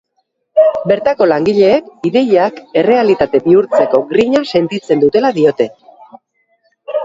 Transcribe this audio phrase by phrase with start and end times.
[0.91, 5.73] Bertako langileek ideiak errealitate bihurtzeko grina sentitzen dutela diote.